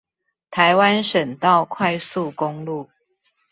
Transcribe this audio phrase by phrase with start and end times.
[0.49, 2.89] 臺灣省道快速公路